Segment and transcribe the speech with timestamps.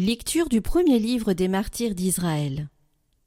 [0.00, 2.70] Lecture du premier livre des martyrs d'Israël.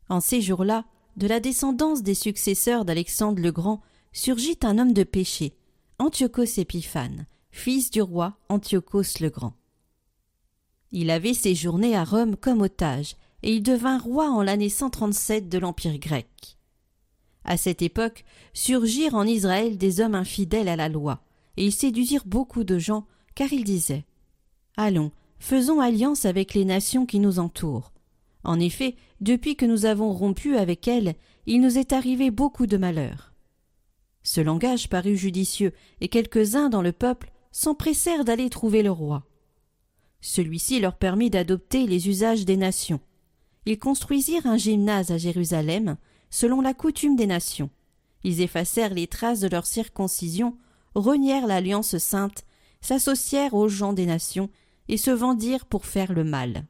[0.09, 0.85] En ces jours-là,
[1.17, 3.79] de la descendance des successeurs d'Alexandre le Grand,
[4.11, 5.55] surgit un homme de péché,
[5.99, 9.53] Antiochos Épiphane, fils du roi Antiochos le Grand.
[10.91, 15.59] Il avait séjourné à Rome comme otage, et il devint roi en l'année 137 de
[15.59, 16.57] l'Empire grec.
[17.43, 21.21] À cette époque surgirent en Israël des hommes infidèles à la loi,
[21.55, 23.05] et ils séduisirent beaucoup de gens,
[23.35, 24.05] car ils disaient
[24.75, 25.11] Allons,
[25.43, 27.91] faisons alliance avec les nations qui nous entourent.
[28.45, 32.77] En effet, depuis que nous avons rompu avec elles, il nous est arrivé beaucoup de
[32.77, 33.33] malheurs.
[34.23, 39.25] Ce langage parut judicieux, et quelques-uns dans le peuple s'empressèrent d'aller trouver le roi.
[40.21, 43.01] Celui-ci leur permit d'adopter les usages des nations.
[43.65, 45.97] Ils construisirent un gymnase à Jérusalem,
[46.29, 47.69] selon la coutume des nations.
[48.23, 50.55] Ils effacèrent les traces de leur circoncision,
[50.95, 52.45] renièrent l'alliance sainte,
[52.79, 54.49] s'associèrent aux gens des nations
[54.87, 56.65] et se vendirent pour faire le mal.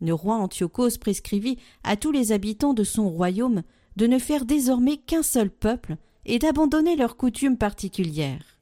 [0.00, 3.62] Le roi Antiochos prescrivit à tous les habitants de son royaume
[3.96, 8.60] de ne faire désormais qu'un seul peuple et d'abandonner leurs coutumes particulières.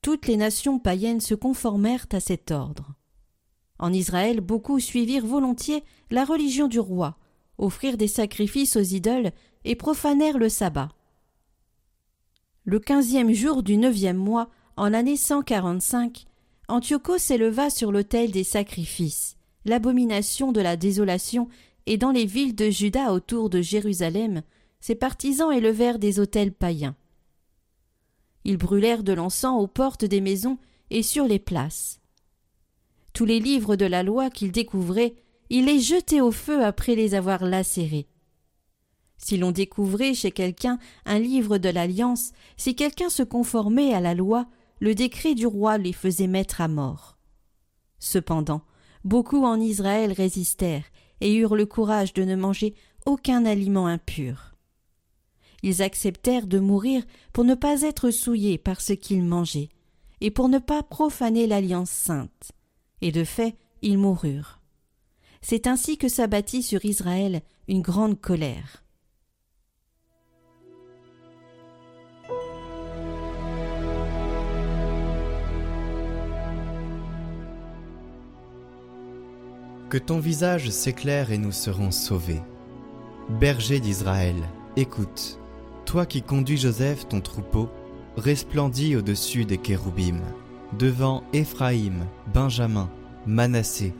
[0.00, 2.94] Toutes les nations païennes se conformèrent à cet ordre.
[3.78, 7.18] En Israël, beaucoup suivirent volontiers la religion du roi,
[7.58, 9.32] offrirent des sacrifices aux idoles
[9.64, 10.88] et profanèrent le sabbat.
[12.64, 16.27] Le quinzième jour du neuvième mois, en l'année 145,
[16.68, 21.48] Antiochos s'éleva sur l'autel des sacrifices, l'abomination de la désolation,
[21.86, 24.42] et dans les villes de Juda autour de Jérusalem,
[24.80, 26.94] ses partisans élevèrent des autels païens.
[28.44, 30.58] Ils brûlèrent de l'encens aux portes des maisons
[30.90, 32.00] et sur les places.
[33.14, 35.14] Tous les livres de la loi qu'ils découvraient,
[35.48, 38.06] ils les jetaient au feu après les avoir lacérés.
[39.16, 44.14] Si l'on découvrait chez quelqu'un un livre de l'Alliance, si quelqu'un se conformait à la
[44.14, 44.46] loi,
[44.80, 47.18] le décret du roi les faisait mettre à mort.
[47.98, 48.62] Cependant,
[49.04, 50.84] beaucoup en Israël résistèrent
[51.20, 52.74] et eurent le courage de ne manger
[53.06, 54.54] aucun aliment impur.
[55.62, 57.02] Ils acceptèrent de mourir
[57.32, 59.70] pour ne pas être souillés par ce qu'ils mangeaient,
[60.20, 62.52] et pour ne pas profaner l'alliance sainte.
[63.00, 64.60] Et de fait, ils moururent.
[65.40, 68.84] C'est ainsi que s'abattit sur Israël une grande colère.
[79.88, 82.42] Que ton visage s'éclaire et nous serons sauvés.
[83.40, 84.36] Berger d'Israël,
[84.76, 85.38] écoute,
[85.86, 87.70] toi qui conduis Joseph ton troupeau,
[88.18, 90.20] resplendis au-dessus des kéroubim,
[90.78, 92.04] devant Éphraïm,
[92.34, 92.90] Benjamin,
[93.26, 93.94] Manassé,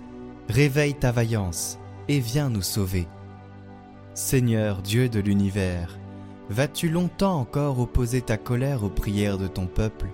[0.51, 1.79] réveille ta vaillance
[2.09, 3.09] et viens nous sauver.
[4.13, 5.99] Seigneur Dieu de l'univers,
[6.51, 10.09] vas-tu longtemps encore opposer ta colère aux prières de ton peuple,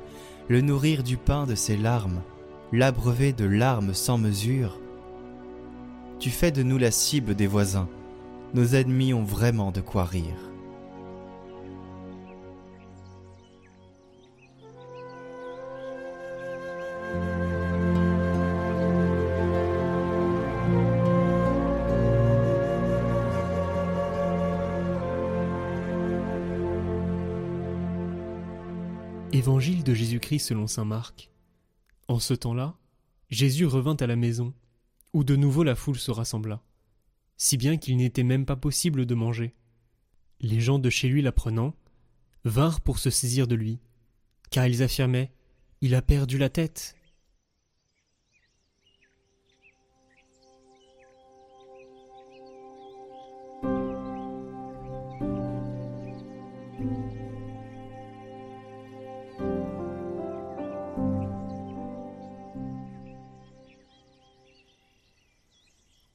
[0.49, 2.23] le nourrir du pain de ses larmes,
[2.71, 4.79] l'abreuver de larmes sans mesure
[6.19, 7.89] tu fais de nous la cible des voisins.
[8.55, 10.25] Nos ennemis ont vraiment de quoi rire.
[29.33, 31.29] Évangile de Jésus-Christ selon saint Marc.
[32.07, 32.77] En ce temps-là,
[33.31, 34.55] Jésus revint à la maison
[35.15, 36.63] où de nouveau la foule se rassembla,
[37.39, 39.55] si bien qu'il n'était même pas possible de manger.
[40.41, 41.75] Les gens de chez lui l'apprenant,
[42.45, 43.81] vinrent pour se saisir de lui,
[44.51, 45.33] car ils affirmaient
[45.81, 46.97] Il a perdu la tête.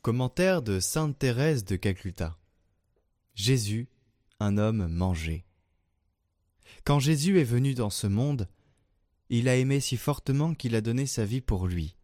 [0.02, 2.38] Commentaire de Sainte Thérèse de Calcutta.
[3.36, 3.90] Jésus,
[4.40, 5.44] un homme mangé.
[6.86, 8.48] Quand Jésus est venu dans ce monde,
[9.30, 11.98] il a aimé si fortement qu'il a donné sa vie pour lui.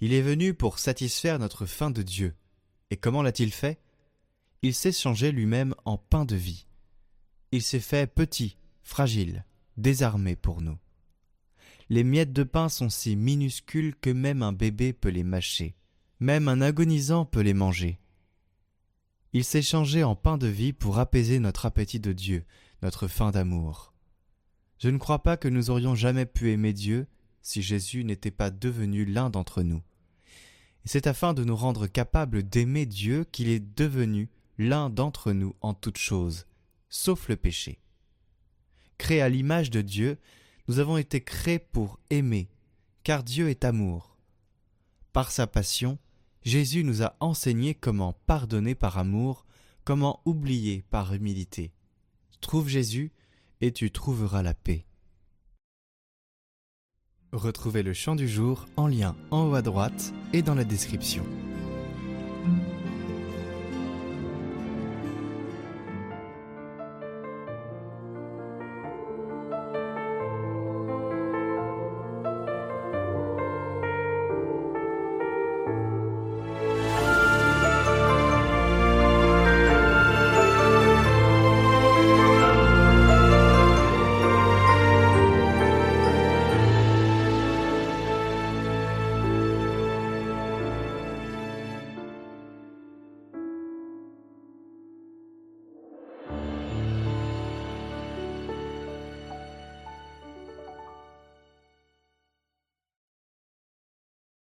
[0.00, 2.34] Il est venu pour satisfaire notre faim de Dieu.
[2.90, 3.80] Et comment l'a-t-il fait?
[4.60, 6.66] Il s'est changé lui-même en pain de vie.
[7.50, 9.46] Il s'est fait petit, fragile,
[9.78, 10.76] désarmé pour nous.
[11.88, 15.76] Les miettes de pain sont si minuscules que même un bébé peut les mâcher.
[16.20, 17.98] Même un agonisant peut les manger.
[19.32, 22.44] Il s'est changé en pain de vie pour apaiser notre appétit de Dieu,
[22.82, 23.94] notre faim d'amour.
[24.78, 27.06] Je ne crois pas que nous aurions jamais pu aimer Dieu
[27.42, 29.82] si Jésus n'était pas devenu l'un d'entre nous.
[30.84, 34.28] C'est afin de nous rendre capables d'aimer Dieu qu'il est devenu
[34.58, 36.46] l'un d'entre nous en toutes choses,
[36.90, 37.78] sauf le péché.
[38.98, 40.18] Créés à l'image de Dieu,
[40.68, 42.50] nous avons été créés pour aimer,
[43.04, 44.18] car Dieu est amour.
[45.12, 45.98] Par sa passion,
[46.42, 49.44] Jésus nous a enseigné comment pardonner par amour,
[49.84, 51.72] comment oublier par humilité.
[52.40, 53.12] Trouve Jésus
[53.60, 54.86] et tu trouveras la paix.
[57.32, 61.24] Retrouvez le chant du jour en lien en haut à droite et dans la description.